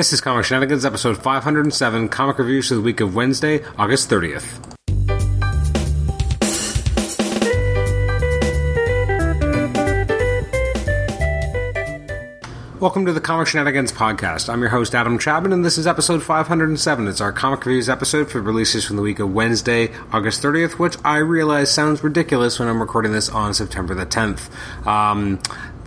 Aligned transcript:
This 0.00 0.14
is 0.14 0.22
Comic 0.22 0.46
Shenanigans, 0.46 0.86
episode 0.86 1.22
507, 1.22 2.08
comic 2.08 2.38
reviews 2.38 2.68
for 2.68 2.74
the 2.74 2.80
week 2.80 3.02
of 3.02 3.14
Wednesday, 3.14 3.62
August 3.76 4.08
30th. 4.08 4.70
Welcome 12.80 13.04
to 13.04 13.12
the 13.12 13.20
Comic 13.20 13.48
Shenanigans 13.48 13.92
podcast. 13.92 14.48
I'm 14.48 14.62
your 14.62 14.70
host, 14.70 14.94
Adam 14.94 15.18
Chapman, 15.18 15.52
and 15.52 15.62
this 15.62 15.76
is 15.76 15.86
episode 15.86 16.22
507. 16.22 17.06
It's 17.06 17.20
our 17.20 17.30
comic 17.30 17.66
reviews 17.66 17.90
episode 17.90 18.30
for 18.30 18.40
releases 18.40 18.86
from 18.86 18.96
the 18.96 19.02
week 19.02 19.18
of 19.18 19.34
Wednesday, 19.34 19.90
August 20.14 20.42
30th, 20.42 20.78
which 20.78 20.96
I 21.04 21.18
realize 21.18 21.70
sounds 21.70 22.02
ridiculous 22.02 22.58
when 22.58 22.68
I'm 22.68 22.80
recording 22.80 23.12
this 23.12 23.28
on 23.28 23.52
September 23.52 23.94
the 23.94 24.06
10th. 24.06 24.48
Um, 24.86 25.40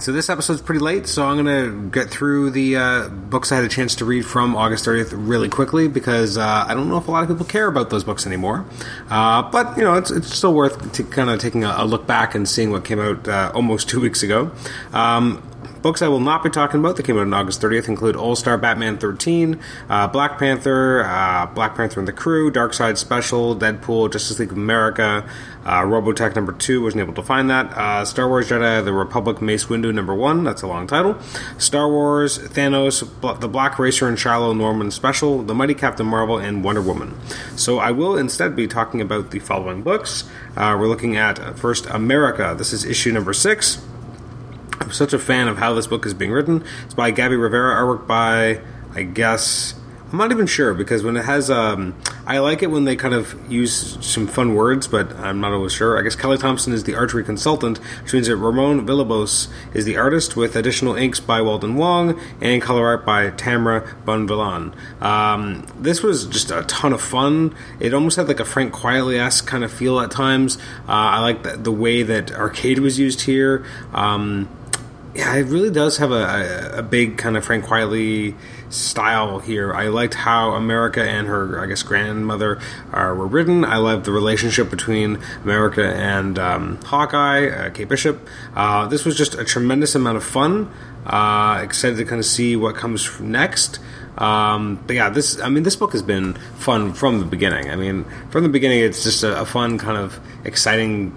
so 0.03 0.11
this 0.11 0.29
episode's 0.29 0.61
pretty 0.61 0.81
late, 0.81 1.07
so 1.07 1.25
I'm 1.25 1.41
going 1.41 1.63
to 1.63 1.89
get 1.89 2.09
through 2.09 2.49
the 2.49 2.75
uh, 2.75 3.07
books 3.07 3.53
I 3.53 3.55
had 3.55 3.63
a 3.63 3.69
chance 3.69 3.95
to 3.95 4.05
read 4.05 4.25
from 4.25 4.53
August 4.53 4.83
30th 4.83 5.13
really 5.13 5.47
quickly 5.47 5.87
because 5.87 6.37
uh, 6.37 6.65
I 6.67 6.73
don't 6.73 6.89
know 6.89 6.97
if 6.97 7.07
a 7.07 7.11
lot 7.11 7.23
of 7.23 7.29
people 7.29 7.45
care 7.45 7.67
about 7.67 7.89
those 7.89 8.03
books 8.03 8.27
anymore. 8.27 8.65
Uh, 9.09 9.49
but 9.49 9.77
you 9.77 9.83
know, 9.83 9.93
it's, 9.93 10.11
it's 10.11 10.35
still 10.35 10.53
worth 10.53 11.09
kind 11.09 11.29
of 11.29 11.39
taking 11.39 11.63
a, 11.63 11.73
a, 11.77 11.85
look 11.85 12.05
back 12.05 12.35
and 12.35 12.49
seeing 12.49 12.69
what 12.69 12.83
came 12.83 12.99
out 12.99 13.25
uh, 13.29 13.53
almost 13.55 13.87
two 13.89 14.01
weeks 14.01 14.23
ago. 14.23 14.51
Um, 14.91 15.41
Books 15.83 16.01
I 16.01 16.07
will 16.07 16.21
not 16.21 16.43
be 16.43 16.49
talking 16.49 16.79
about 16.79 16.95
that 16.95 17.03
came 17.03 17.17
out 17.17 17.23
on 17.23 17.33
August 17.33 17.61
30th 17.61 17.89
include 17.89 18.15
All 18.15 18.37
Star 18.37 18.57
Batman 18.57 18.97
13, 18.97 19.59
uh, 19.89 20.07
Black 20.07 20.39
Panther, 20.39 21.03
uh, 21.03 21.45
Black 21.47 21.75
Panther 21.75 21.99
and 21.99 22.07
the 22.07 22.13
Crew, 22.13 22.49
Darkseid 22.49 22.97
Special, 22.97 23.53
Deadpool, 23.53 24.09
Justice 24.09 24.39
League 24.39 24.53
of 24.53 24.57
America, 24.57 25.27
uh, 25.65 25.81
Robotech 25.81 26.37
number 26.37 26.53
2, 26.53 26.81
wasn't 26.81 27.01
able 27.01 27.13
to 27.13 27.21
find 27.21 27.49
that, 27.49 27.65
uh, 27.77 28.05
Star 28.05 28.29
Wars 28.29 28.47
Jedi 28.49 28.85
The 28.85 28.93
Republic 28.93 29.41
Mace 29.41 29.65
Windu 29.65 29.93
number 29.93 30.15
1, 30.15 30.45
that's 30.45 30.61
a 30.61 30.67
long 30.67 30.87
title, 30.87 31.17
Star 31.57 31.89
Wars, 31.89 32.39
Thanos, 32.39 33.05
The 33.41 33.49
Black 33.49 33.77
Racer 33.77 34.07
and 34.07 34.17
Shiloh 34.17 34.53
Norman 34.53 34.89
Special, 34.89 35.43
The 35.43 35.53
Mighty 35.53 35.73
Captain 35.73 36.05
Marvel, 36.05 36.37
and 36.37 36.63
Wonder 36.63 36.81
Woman. 36.81 37.13
So 37.57 37.79
I 37.79 37.91
will 37.91 38.15
instead 38.15 38.55
be 38.55 38.67
talking 38.67 39.01
about 39.01 39.31
the 39.31 39.39
following 39.39 39.83
books. 39.83 40.23
Uh, 40.55 40.77
we're 40.79 40.87
looking 40.87 41.17
at 41.17 41.39
uh, 41.39 41.51
first 41.51 41.87
America. 41.87 42.55
This 42.57 42.71
is 42.71 42.85
issue 42.85 43.11
number 43.11 43.33
6. 43.33 43.81
I'm 44.83 44.91
such 44.91 45.13
a 45.13 45.19
fan 45.19 45.47
of 45.47 45.57
how 45.57 45.73
this 45.73 45.87
book 45.87 46.05
is 46.05 46.13
being 46.13 46.31
written. 46.31 46.63
It's 46.83 46.93
by 46.93 47.11
Gabby 47.11 47.37
Rivera, 47.37 47.73
artwork 47.73 48.05
by, 48.05 48.59
I 48.93 49.03
guess, 49.03 49.75
I'm 50.13 50.19
not 50.19 50.31
even 50.31 50.45
sure 50.45 50.75
because 50.75 51.03
when 51.03 51.17
it 51.17 51.25
has, 51.25 51.49
um, 51.49 51.95
I 52.27 52.37
like 52.37 52.61
it 52.61 52.67
when 52.67 52.85
they 52.85 52.95
kind 52.95 53.15
of 53.15 53.35
use 53.51 53.97
some 54.05 54.27
fun 54.27 54.53
words, 54.53 54.87
but 54.87 55.11
I'm 55.15 55.39
not 55.39 55.53
always 55.53 55.73
sure. 55.73 55.97
I 55.97 56.03
guess 56.03 56.15
Kelly 56.15 56.37
Thompson 56.37 56.71
is 56.71 56.83
the 56.83 56.93
archery 56.93 57.23
consultant, 57.23 57.79
which 58.03 58.13
means 58.13 58.27
that 58.27 58.35
Ramon 58.35 58.85
Villalobos 58.85 59.47
is 59.73 59.85
the 59.85 59.97
artist, 59.97 60.35
with 60.35 60.55
additional 60.55 60.95
inks 60.95 61.19
by 61.19 61.41
Walden 61.41 61.77
Wong 61.77 62.21
and 62.41 62.61
color 62.61 62.85
art 62.85 63.07
by 63.07 63.31
Tamara 63.31 63.81
Bonvillain. 64.05 64.75
Um, 65.01 65.65
this 65.79 66.03
was 66.03 66.27
just 66.27 66.51
a 66.51 66.61
ton 66.63 66.93
of 66.93 67.01
fun. 67.01 67.55
It 67.79 67.95
almost 67.95 68.17
had 68.17 68.27
like 68.27 68.39
a 68.39 68.45
Frank 68.45 68.71
Quitely 68.71 69.17
esque 69.17 69.47
kind 69.47 69.63
of 69.63 69.71
feel 69.71 69.99
at 69.99 70.11
times. 70.11 70.57
Uh, 70.87 70.91
I 70.91 71.21
like 71.21 71.41
the, 71.41 71.57
the, 71.57 71.71
way 71.71 72.03
that 72.03 72.31
arcade 72.33 72.77
was 72.77 72.99
used 72.99 73.21
here. 73.21 73.65
Um, 73.93 74.47
yeah, 75.15 75.35
it 75.35 75.43
really 75.43 75.69
does 75.69 75.97
have 75.97 76.11
a, 76.11 76.71
a, 76.77 76.81
big 76.81 77.17
kind 77.17 77.37
of 77.37 77.45
Frank 77.45 77.65
Quitely 77.65 78.35
style 78.69 79.39
here. 79.39 79.71
I 79.73 79.87
liked 79.89 80.15
how 80.15 80.51
America 80.51 81.03
and 81.03 81.27
her, 81.27 81.59
I 81.61 81.67
guess, 81.67 81.83
grandmother 81.83 82.59
uh, 82.91 83.13
were 83.15 83.27
written. 83.27 83.63
I 83.63 83.77
loved 83.77 84.05
the 84.05 84.11
relationship 84.11 84.71
between 84.71 85.19
America 85.43 85.85
and 85.85 86.39
um, 86.39 86.77
Hawkeye, 86.83 87.47
uh, 87.47 87.69
Kate 87.69 87.87
Bishop. 87.87 88.27
Uh, 88.55 88.87
this 88.87 89.05
was 89.05 89.15
just 89.15 89.35
a 89.35 89.45
tremendous 89.45 89.93
amount 89.93 90.17
of 90.17 90.23
fun. 90.23 90.71
Uh, 91.05 91.59
excited 91.61 91.97
to 91.97 92.05
kind 92.05 92.19
of 92.19 92.25
see 92.25 92.55
what 92.55 92.75
comes 92.75 93.19
next. 93.19 93.79
Um, 94.17 94.83
but 94.87 94.95
yeah, 94.95 95.09
this 95.09 95.39
I 95.39 95.49
mean, 95.49 95.63
this 95.63 95.75
book 95.75 95.91
has 95.91 96.01
been 96.01 96.33
fun 96.57 96.93
from 96.93 97.19
the 97.19 97.25
beginning. 97.25 97.69
I 97.69 97.75
mean, 97.75 98.05
from 98.31 98.43
the 98.43 98.49
beginning, 98.49 98.79
it's 98.79 99.03
just 99.03 99.23
a, 99.23 99.41
a 99.41 99.45
fun 99.45 99.77
kind 99.77 99.97
of 99.97 100.19
exciting 100.43 101.15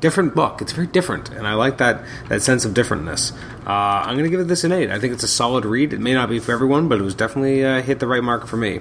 different 0.00 0.34
book. 0.34 0.60
It's 0.62 0.72
very 0.72 0.86
different, 0.86 1.30
and 1.30 1.46
I 1.46 1.54
like 1.54 1.78
that 1.78 2.02
that 2.28 2.42
sense 2.42 2.64
of 2.64 2.74
differentness. 2.74 3.32
Uh, 3.66 4.02
I'm 4.04 4.14
going 4.14 4.24
to 4.24 4.30
give 4.30 4.40
it 4.40 4.48
this 4.48 4.64
an 4.64 4.72
eight. 4.72 4.90
I 4.90 4.98
think 4.98 5.12
it's 5.12 5.22
a 5.22 5.28
solid 5.28 5.64
read. 5.64 5.92
It 5.92 6.00
may 6.00 6.14
not 6.14 6.28
be 6.28 6.38
for 6.38 6.52
everyone, 6.52 6.88
but 6.88 6.98
it 6.98 7.02
was 7.02 7.14
definitely 7.14 7.64
uh, 7.64 7.82
hit 7.82 8.00
the 8.00 8.06
right 8.06 8.22
mark 8.22 8.46
for 8.46 8.56
me. 8.56 8.80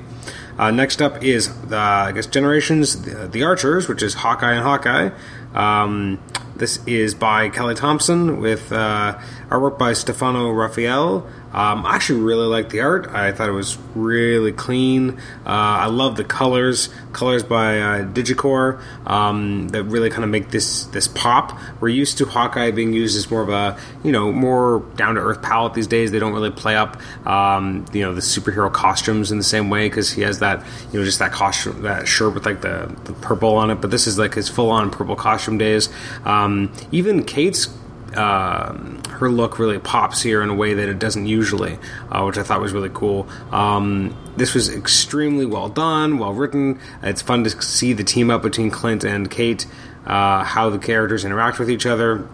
Uh, 0.58 0.72
next 0.72 1.02
up 1.02 1.24
is 1.24 1.54
the, 1.64 1.78
I 1.78 2.12
guess 2.14 2.26
Generations, 2.26 3.04
the, 3.04 3.28
the, 3.28 3.44
Archers, 3.44 3.88
which 3.88 4.02
is 4.02 4.16
Hawkeye 4.16 4.54
and 4.54 4.64
Hawkeye. 4.64 5.12
Um, 5.54 6.20
this 6.56 6.80
is 6.88 7.14
by 7.14 7.50
Kelly 7.50 7.76
Thompson 7.76 8.40
with 8.40 8.72
uh, 8.72 9.20
artwork 9.50 9.78
by 9.78 9.94
Stefano 9.94 10.52
Raffaele. 10.52 11.28
Um, 11.54 11.86
I 11.86 11.96
actually 11.96 12.22
really 12.22 12.46
like 12.46 12.70
the 12.70 12.82
art. 12.82 13.08
I 13.08 13.32
thought 13.32 13.48
it 13.48 13.54
was 13.54 13.78
really 13.96 14.52
clean. 14.52 15.18
Uh, 15.46 15.84
I 15.84 15.86
love 15.88 16.18
the 16.18 16.24
colors. 16.24 16.90
Colors 17.14 17.42
by 17.42 17.80
uh, 17.80 18.06
Digikore 18.06 18.82
um, 19.08 19.70
that 19.70 19.84
really 19.86 20.10
kind 20.10 20.24
of 20.24 20.30
make 20.30 20.52
this 20.52 20.84
this 20.86 21.08
pop. 21.08 21.58
We're 21.80 21.90
used 21.90 22.18
to 22.20 22.26
Hawkeye 22.26 22.72
being 22.72 22.94
used 22.94 23.18
as 23.18 23.32
more 23.32 23.42
of 23.42 23.50
a 23.50 23.80
you 24.04 24.12
know 24.12 24.32
more 24.32 24.86
down 24.98 25.16
to 25.16 25.22
earth 25.22 25.42
palette 25.42 25.74
these 25.74 25.88
days. 25.88 26.12
They 26.12 26.20
don't 26.20 26.34
really 26.34 26.52
play 26.52 26.76
up 26.76 26.98
um, 27.26 27.86
you 27.94 28.02
know 28.02 28.14
the 28.14 28.22
superhero 28.22 28.72
costumes 28.72 29.32
in 29.32 29.38
the 29.38 29.44
same 29.44 29.70
way 29.70 29.88
because 29.90 30.12
he 30.12 30.22
has 30.24 30.40
that 30.40 30.64
you 30.92 31.00
know 31.00 31.06
just 31.06 31.20
that 31.20 31.32
costume 31.32 31.82
that 31.84 32.08
shirt 32.08 32.34
with 32.34 32.46
like 32.46 32.62
the, 32.62 32.94
the 33.06 33.14
purple 33.14 33.56
on 33.56 33.72
it. 33.72 33.76
But 33.76 33.90
this 33.90 34.06
is 34.06 34.20
like 34.20 34.34
his 34.34 34.50
full 34.50 34.70
on 34.70 34.92
purple 34.92 35.16
costume 35.16 35.58
days. 35.58 35.90
Um, 36.26 36.74
even 36.92 37.24
Kate's 37.24 37.68
uh, 38.16 38.74
her 39.10 39.30
look 39.30 39.60
really 39.60 39.80
pops 39.80 40.22
here 40.22 40.42
in 40.42 40.50
a 40.50 40.54
way 40.54 40.74
that 40.74 40.90
it 40.90 41.00
doesn't 41.00 41.26
usually, 41.26 41.78
uh, 42.10 42.24
which 42.24 42.38
I 42.38 42.44
thought 42.44 42.62
was 42.62 42.74
really 42.74 42.92
cool. 42.94 43.28
Um, 43.52 44.16
this 44.38 44.54
was 44.54 44.74
extremely 44.74 45.46
well 45.46 45.70
done, 45.70 46.18
well 46.18 46.34
written. 46.34 46.80
It's 47.04 47.22
fun 47.22 47.44
to 47.44 47.62
see 47.62 47.94
the 47.94 48.04
team 48.04 48.30
up 48.30 48.42
between 48.42 48.72
Clint 48.72 49.04
and 49.04 49.30
Kate, 49.30 49.66
uh, 50.06 50.44
how 50.44 50.70
the 50.70 50.80
characters 50.80 51.26
interact 51.26 51.60
with 51.60 51.70
each 51.70 51.86
other. 51.86 52.28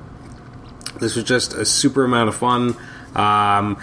This 0.99 1.15
was 1.15 1.25
just 1.25 1.53
a 1.53 1.65
super 1.65 2.03
amount 2.03 2.29
of 2.29 2.35
fun. 2.35 2.69
Um, 3.15 3.77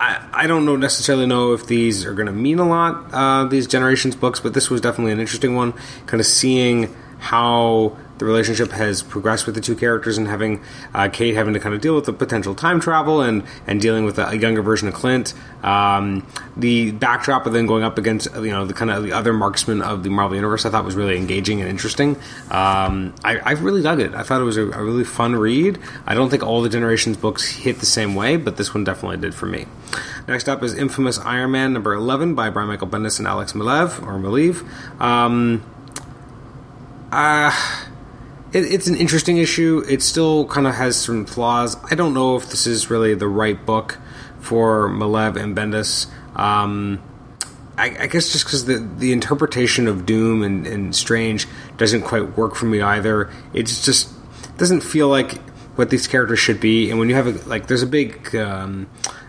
I, 0.00 0.28
I 0.32 0.46
don't 0.46 0.64
know 0.64 0.76
necessarily 0.76 1.26
know 1.26 1.52
if 1.52 1.66
these 1.66 2.04
are 2.04 2.14
going 2.14 2.26
to 2.26 2.32
mean 2.32 2.58
a 2.58 2.68
lot, 2.68 3.12
uh, 3.12 3.44
these 3.44 3.66
generations 3.66 4.14
books, 4.14 4.38
but 4.40 4.54
this 4.54 4.70
was 4.70 4.80
definitely 4.80 5.12
an 5.12 5.20
interesting 5.20 5.54
one. 5.54 5.72
Kind 6.06 6.20
of 6.20 6.26
seeing 6.26 6.94
how 7.18 7.96
the 8.18 8.24
relationship 8.24 8.72
has 8.72 9.02
progressed 9.02 9.46
with 9.46 9.54
the 9.54 9.60
two 9.60 9.76
characters 9.76 10.18
and 10.18 10.28
having 10.28 10.60
uh, 10.94 11.08
Kate 11.08 11.34
having 11.34 11.54
to 11.54 11.60
kind 11.60 11.74
of 11.74 11.80
deal 11.80 11.94
with 11.94 12.04
the 12.04 12.12
potential 12.12 12.54
time 12.54 12.80
travel 12.80 13.20
and, 13.20 13.44
and 13.66 13.80
dealing 13.80 14.04
with 14.04 14.18
a, 14.18 14.28
a 14.28 14.34
younger 14.34 14.62
version 14.62 14.88
of 14.88 14.94
Clint. 14.94 15.34
Um, 15.62 16.26
the 16.56 16.92
backdrop 16.92 17.46
of 17.46 17.52
then 17.52 17.66
going 17.66 17.84
up 17.84 17.98
against 17.98 18.28
you 18.34 18.50
know 18.50 18.64
the 18.64 18.74
kind 18.74 18.90
of 18.90 19.02
the 19.02 19.12
other 19.12 19.32
marksman 19.32 19.82
of 19.82 20.02
the 20.02 20.10
Marvel 20.10 20.36
Universe 20.36 20.66
I 20.66 20.70
thought 20.70 20.84
was 20.84 20.94
really 20.94 21.16
engaging 21.16 21.60
and 21.60 21.68
interesting. 21.68 22.16
Um, 22.50 23.14
I, 23.24 23.38
I, 23.44 23.52
really 23.52 23.82
dug 23.82 24.00
it. 24.00 24.14
I 24.14 24.22
thought 24.22 24.40
it 24.40 24.44
was 24.44 24.56
a, 24.56 24.70
a, 24.70 24.82
really 24.82 25.04
fun 25.04 25.34
read. 25.34 25.78
I 26.06 26.14
don't 26.14 26.30
think 26.30 26.42
all 26.42 26.62
the 26.62 26.68
Generations 26.68 27.16
books 27.16 27.48
hit 27.48 27.80
the 27.80 27.86
same 27.86 28.14
way, 28.14 28.36
but 28.36 28.56
this 28.56 28.72
one 28.72 28.84
definitely 28.84 29.18
did 29.18 29.34
for 29.34 29.46
me. 29.46 29.66
Next 30.26 30.48
up 30.48 30.62
is 30.62 30.74
Infamous 30.74 31.18
Iron 31.18 31.52
Man 31.52 31.72
number 31.72 31.94
11 31.94 32.34
by 32.34 32.50
Brian 32.50 32.68
Michael 32.68 32.88
Bendis 32.88 33.18
and 33.18 33.26
Alex 33.26 33.52
Maleev 33.52 34.02
or 34.02 34.18
Maleev. 34.18 35.00
Um, 35.00 35.64
uh, 37.12 37.52
it, 38.52 38.64
it's 38.64 38.86
an 38.86 38.96
interesting 38.96 39.38
issue. 39.38 39.82
It 39.88 40.02
still 40.02 40.46
kind 40.46 40.66
of 40.66 40.74
has 40.74 40.96
some 40.96 41.26
flaws. 41.26 41.76
I 41.90 41.94
don't 41.94 42.14
know 42.14 42.36
if 42.36 42.50
this 42.50 42.66
is 42.66 42.90
really 42.90 43.14
the 43.14 43.28
right 43.28 43.64
book 43.64 43.98
for 44.40 44.88
Malev 44.88 45.36
and 45.36 45.56
Bendis. 45.56 46.06
Um, 46.36 47.02
I, 47.76 47.96
I, 48.00 48.06
guess 48.06 48.32
just 48.32 48.44
because 48.44 48.64
the, 48.64 48.78
the 48.78 49.12
interpretation 49.12 49.88
of 49.88 50.06
Doom 50.06 50.42
and, 50.42 50.66
and, 50.66 50.94
Strange 50.94 51.46
doesn't 51.76 52.02
quite 52.02 52.36
work 52.36 52.54
for 52.54 52.66
me 52.66 52.80
either. 52.80 53.30
It 53.52 53.66
just 53.66 54.12
doesn't 54.56 54.82
feel 54.82 55.08
like 55.08 55.38
what 55.76 55.90
these 55.90 56.06
characters 56.06 56.38
should 56.38 56.60
be. 56.60 56.90
And 56.90 56.98
when 56.98 57.08
you 57.08 57.16
have 57.16 57.26
a, 57.26 57.48
like, 57.48 57.66
there's 57.66 57.82
a 57.82 57.86
big. 57.86 58.34
Um, 58.36 58.88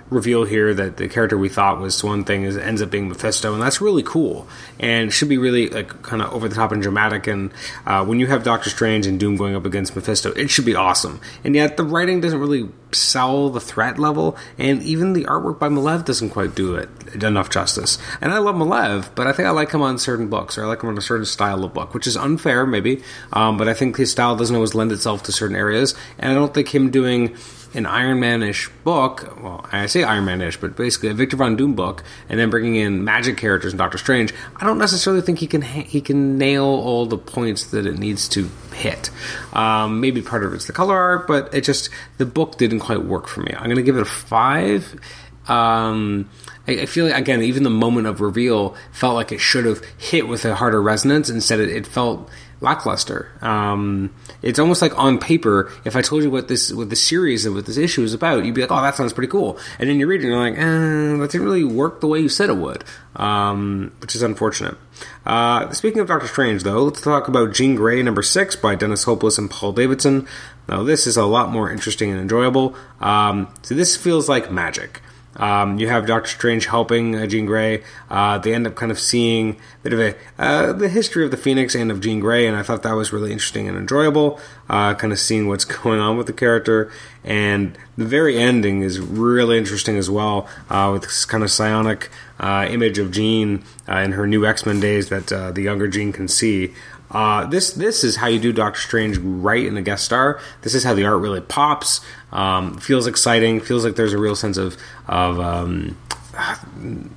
reveal 0.09 0.44
here 0.44 0.74
that 0.74 0.97
the 0.97 1.08
character 1.08 1.38
we 1.38 1.50
thought 1.50 1.80
was 1.80 2.03
one 2.03 2.24
thing 2.24 2.44
is 2.44 2.58
ends 2.58 2.81
up 2.81 2.90
being 2.90 3.09
Mephisto, 3.09 3.53
and 3.53 3.61
that's 3.61 3.82
really 3.82 4.03
cool 4.03 4.47
and 4.79 5.14
should 5.14 5.29
be 5.29 5.38
really 5.38 5.70
like 5.70 6.02
kind 6.02 6.22
of 6.22 6.34
over 6.34 6.47
the 6.47 6.56
top 6.56 6.72
and 6.72 6.82
dramatic. 6.82 7.28
And 7.28 7.52
uh, 7.85 8.03
when 8.06 8.20
you 8.20 8.28
have 8.28 8.44
Doctor 8.44 8.70
Strange 8.70 9.06
and 9.06 9.20
Doom 9.20 9.35
going 9.35 9.56
up 9.56 9.66
against 9.66 9.96
Mephisto, 9.96 10.32
it 10.32 10.50
should 10.50 10.66
be 10.66 10.76
awesome. 10.76 11.20
And 11.44 11.56
yet 11.56 11.78
the 11.78 11.84
writing 11.84 12.22
doesn't 12.22 12.40
really 12.40 12.70
sell 12.91 13.50
the 13.50 13.59
threat 13.59 14.00
level, 14.00 14.35
and 14.58 14.82
even 14.82 15.14
the 15.14 15.26
artwork 15.26 15.59
by 15.59 15.70
Maleev 15.70 16.06
doesn't 16.06 16.32
quite 16.32 16.56
do 16.56 16.76
it 16.76 16.90
enough 17.23 17.50
justice. 17.50 17.97
And 18.22 18.32
I 18.32 18.40
love 18.40 18.56
Maleev, 18.56 19.14
but 19.16 19.28
I 19.28 19.32
think 19.32 19.47
I 19.47 19.52
like 19.52 19.72
him 19.72 19.82
on 19.82 20.00
certain 20.00 20.28
books, 20.28 20.58
or 20.58 20.64
I 20.64 20.67
like 20.67 20.82
him 20.82 20.90
on 20.90 20.97
a 20.97 21.02
certain 21.02 21.26
style 21.26 21.64
of 21.64 21.73
book, 21.73 21.94
which 21.94 22.08
is 22.08 22.17
unfair 22.17 22.66
maybe. 22.66 23.03
Um, 23.34 23.58
but 23.58 23.67
I 23.67 23.73
think 23.73 23.97
his 23.97 24.11
style 24.11 24.35
doesn't 24.35 24.56
always 24.56 24.73
lend 24.73 24.91
itself 24.91 25.23
to 25.23 25.32
certain 25.32 25.56
areas, 25.56 25.94
and 26.17 26.32
I 26.32 26.35
don't 26.35 26.53
think 26.53 26.73
him 26.73 26.90
doing 26.90 27.35
an 27.74 27.86
Iron 27.86 28.20
Man-ish 28.20 28.70
book. 28.84 29.42
Well, 29.42 29.66
I 29.72 29.86
say 29.86 30.04
Iron 30.04 30.26
Man-ish, 30.26 30.58
but 30.58 30.76
basically 30.76 31.10
a 31.10 31.14
Victor 31.14 31.38
Von 31.38 31.56
Doom 31.56 31.76
book, 31.76 32.04
and 32.28 32.40
then 32.40 32.50
bringing 32.50 32.76
in 32.76 33.04
magic 33.04 33.38
characters 33.38 33.74
and 33.74 33.78
Doctor 33.78 33.98
Strange. 33.98 34.34
I 34.56 34.66
don't 34.66 34.78
necessarily 34.78 35.22
think 35.22 35.40
he 35.40 35.48
can 35.48 35.62
he 35.62 36.02
can 36.02 36.38
nail 36.38 36.66
all 36.66 37.06
the 37.06 37.18
points 37.18 37.66
that 37.68 37.86
it 37.86 37.98
needs 37.98 38.28
to 38.30 38.50
hit. 38.74 39.10
Um, 39.54 40.00
maybe 40.00 40.22
part 40.22 40.44
of 40.44 40.54
it's 40.54 40.66
the 40.66 40.74
color 40.74 40.96
art, 40.96 41.28
but 41.28 41.54
it 41.54 41.62
just 41.62 41.90
the 42.18 42.26
book 42.26 42.58
didn't 42.58 42.80
quite 42.80 43.04
work 43.04 43.28
for 43.28 43.42
me. 43.42 43.54
I'm 43.56 43.66
going 43.66 43.76
to 43.78 43.84
give 43.84 43.98
it 43.98 44.02
a 44.02 44.06
five. 44.06 45.00
Um, 45.48 46.30
I, 46.68 46.82
I, 46.82 46.86
feel 46.86 47.06
like 47.06 47.16
again, 47.16 47.42
even 47.42 47.64
the 47.64 47.72
moment 47.72 48.06
of 48.06 48.22
reveal 48.22 48.76
felt 48.92 49.16
like 49.16 49.32
it 49.32 49.40
should 49.40 49.66
have 49.66 49.82
hit 49.98 50.28
with 50.28 50.46
a 50.46 50.54
harder 50.54 50.80
resonance. 50.80 51.28
Instead, 51.28 51.60
it, 51.60 51.70
it 51.70 51.88
felt 51.88 52.30
lackluster. 52.61 53.32
Um, 53.41 54.14
it's 54.41 54.59
almost 54.59 54.82
like 54.82 54.97
on 54.97 55.17
paper, 55.17 55.72
if 55.85 55.96
I 55.96 56.02
told 56.02 56.23
you 56.23 56.32
what 56.32 56.47
this 56.47 56.72
what 56.72 56.90
the 56.90 56.96
series 56.96 57.46
and 57.46 57.56
what 57.56 57.66
this 57.66 57.78
issue 57.78 58.03
is 58.03 58.14
about, 58.14 58.46
you'd 58.46 58.56
be 58.56 58.61
like, 58.61 58.72
"Oh, 58.72 58.82
that 58.82 58.96
sounds 58.96 59.14
pretty 59.14 59.29
cool," 59.29 59.58
and 59.79 59.90
then 59.90 60.00
you 60.00 60.08
read 60.08 60.22
it 60.22 60.26
and 60.26 60.34
you're 60.34 60.50
like, 60.50 60.58
eh, 60.58 61.17
"That 61.22 61.29
didn't 61.32 61.46
really 61.46 61.64
work 61.64 62.02
the 62.02 62.08
way 62.08 62.20
you 62.20 62.29
said 62.29 62.50
it 62.50 62.58
would," 62.58 62.84
um, 63.16 63.91
which 64.02 64.16
is 64.16 64.22
unfortunate. 64.22 64.78
Uh, 65.26 65.72
speaking 65.72 66.00
of 66.00 66.08
Doctor 66.08 66.28
Strange, 66.28 66.64
though, 66.64 66.84
let's 66.84 67.02
talk 67.02 67.28
about 67.28 67.53
Jean 67.53 67.76
Grey 67.76 68.02
number 68.03 68.22
six 68.22 68.56
by 68.56 68.76
Dennis 68.76 69.03
Hopeless 69.03 69.38
and 69.38 69.50
Paul 69.50 69.72
Davidson. 69.72 70.28
Now, 70.67 70.84
this 70.84 71.08
is 71.08 71.17
a 71.17 71.26
lot 71.26 71.52
more 71.52 71.72
interesting 71.72 72.11
and 72.11 72.20
enjoyable. 72.20 72.76
Um, 73.00 73.47
so 73.61 73.76
this 73.76 73.96
feels 73.96 74.28
like 74.29 74.52
magic. 74.52 75.02
Um, 75.35 75.78
you 75.79 75.87
have 75.87 76.08
Doctor 76.08 76.29
Strange 76.29 76.66
helping 76.66 77.16
uh, 77.16 77.28
Jean 77.28 77.46
Grey. 77.46 77.84
Uh, 78.09 78.37
they 78.40 78.53
end 78.53 78.66
up 78.66 78.76
kind 78.76 78.91
of 78.91 78.99
seeing 78.99 79.52
a 79.52 79.84
bit 79.84 79.93
of 79.93 79.99
a 79.99 80.16
uh, 80.37 80.73
the 80.73 80.90
history 80.90 81.23
of 81.23 81.31
the 81.31 81.37
Phoenix 81.37 81.76
and 81.76 81.91
of 81.91 82.02
Jean 82.02 82.20
Grey, 82.20 82.47
and 82.47 82.58
I 82.58 82.64
thought 82.64 82.84
that 82.84 82.93
was 82.93 83.14
really 83.14 83.31
interesting 83.31 83.67
and 83.67 83.78
enjoyable. 83.78 84.40
Uh, 84.70 84.93
kind 84.96 85.14
of 85.14 85.20
seeing 85.20 85.47
what's 85.47 85.66
going 85.84 85.99
on 85.99 86.17
with 86.17 86.28
the 86.28 86.34
character, 86.34 86.91
and 87.23 87.78
the 87.97 88.05
very 88.05 88.37
ending 88.37 88.81
is 88.81 88.99
really 88.99 89.58
interesting 89.58 89.97
as 89.97 90.09
well, 90.09 90.47
uh, 90.70 90.90
with 90.91 91.03
this 91.03 91.26
kind 91.26 91.43
of 91.43 91.52
psionic 91.52 92.09
uh, 92.40 92.67
image 92.70 92.97
of 92.97 93.11
Jean 93.11 93.64
in 93.87 94.14
her 94.14 94.25
new 94.25 94.46
X 94.46 94.66
Men 94.66 94.79
days 94.79 95.09
that 95.09 95.28
the 95.28 95.61
younger 95.61 95.87
Jean 95.87 96.11
can 96.11 96.28
see. 96.28 96.73
Uh, 97.11 97.46
this 97.46 97.72
this 97.72 98.03
is 98.03 98.17
how 98.17 98.28
you 98.28 98.40
do 98.40 98.53
Doctor 98.53 98.79
Strange 98.79 99.17
right 99.17 99.66
in 99.66 99.75
a 99.78 99.82
guest 99.82 100.05
star. 100.05 100.40
This 100.61 100.75
is 100.75 100.84
how 100.84 100.93
the 100.93 101.05
art 101.05 101.20
really 101.20 101.41
pops. 101.41 102.02
Um, 102.31 102.78
feels 102.78 103.08
exciting. 103.08 103.59
Feels 103.59 103.84
like 103.84 103.96
there's 103.96 104.14
a 104.14 104.20
real 104.20 104.35
sense 104.35 104.58
of 104.58 104.78
of 105.08 105.40
um, 105.40 105.97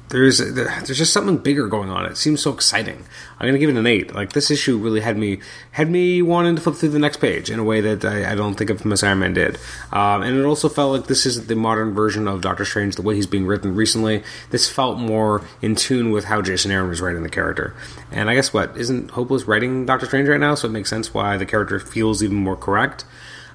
there's 0.08 0.38
there's 0.38 0.98
just 0.98 1.12
something 1.12 1.38
bigger 1.38 1.66
going 1.68 1.90
on. 1.90 2.06
It 2.06 2.16
seems 2.16 2.40
so 2.40 2.52
exciting. 2.52 3.04
I'm 3.38 3.46
gonna 3.46 3.58
give 3.58 3.70
it 3.70 3.76
an 3.76 3.86
eight. 3.86 4.14
Like 4.14 4.32
this 4.32 4.50
issue 4.50 4.78
really 4.78 5.00
had 5.00 5.16
me 5.16 5.40
had 5.72 5.90
me 5.90 6.22
wanting 6.22 6.56
to 6.56 6.62
flip 6.62 6.76
through 6.76 6.90
the 6.90 6.98
next 6.98 7.18
page 7.18 7.50
in 7.50 7.58
a 7.58 7.64
way 7.64 7.80
that 7.80 8.04
I, 8.04 8.32
I 8.32 8.34
don't 8.34 8.54
think 8.54 8.70
of 8.70 8.84
Iron 9.04 9.18
Man 9.20 9.34
did. 9.34 9.58
Um, 9.92 10.22
and 10.22 10.38
it 10.38 10.44
also 10.44 10.68
felt 10.68 10.92
like 10.92 11.06
this 11.08 11.26
is 11.26 11.46
the 11.46 11.54
modern 11.54 11.94
version 11.94 12.26
of 12.26 12.40
Doctor 12.40 12.64
Strange, 12.64 12.96
the 12.96 13.02
way 13.02 13.14
he's 13.14 13.26
being 13.26 13.46
written 13.46 13.74
recently. 13.74 14.22
This 14.50 14.68
felt 14.68 14.98
more 14.98 15.42
in 15.60 15.76
tune 15.76 16.10
with 16.10 16.24
how 16.24 16.42
Jason 16.42 16.70
Aaron 16.70 16.88
was 16.88 17.00
writing 17.00 17.22
the 17.22 17.28
character. 17.28 17.74
And 18.10 18.28
I 18.28 18.34
guess 18.34 18.52
what 18.52 18.76
isn't 18.76 19.12
Hopeless 19.12 19.44
writing 19.44 19.86
Doctor 19.86 20.06
Strange 20.06 20.28
right 20.28 20.40
now, 20.40 20.54
so 20.54 20.68
it 20.68 20.72
makes 20.72 20.90
sense 20.90 21.14
why 21.14 21.36
the 21.36 21.46
character 21.46 21.78
feels 21.78 22.22
even 22.22 22.36
more 22.36 22.56
correct. 22.56 23.04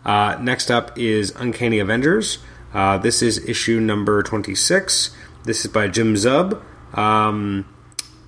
Uh, 0.08 0.38
next 0.42 0.72
up 0.72 0.98
is 0.98 1.34
Uncanny 1.36 1.80
Avengers. 1.80 2.40
Uh, 2.74 2.98
this 2.98 3.22
is 3.22 3.46
issue 3.48 3.80
number 3.80 4.24
26. 4.24 5.16
This 5.44 5.66
is 5.66 5.72
by 5.72 5.88
Jim 5.90 6.16
Zub. 6.16 6.62
Um, 6.98 7.66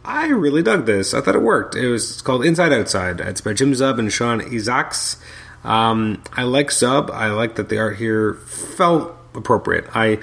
I 0.04 0.28
really 0.28 0.62
dug 0.62 0.86
this. 0.86 1.14
I 1.14 1.22
thought 1.22 1.36
it 1.36 1.42
worked. 1.42 1.76
It 1.76 1.88
was 1.88 2.22
called 2.22 2.46
Inside 2.46 2.74
Outside. 2.74 3.22
It's 3.22 3.42
by 3.42 3.54
Jim 3.54 3.72
Zub 3.72 3.98
and 3.98 4.12
Sean 4.12 4.42
Izaakse. 4.42 5.18
Um, 5.64 6.22
I 6.34 6.44
like 6.44 6.68
Zub. 6.68 7.10
I 7.12 7.28
like 7.28 7.56
that 7.56 7.70
the 7.70 7.78
art 7.78 7.98
here 7.98 8.34
felt 8.34 9.16
appropriate. 9.34 9.86
I 9.94 10.20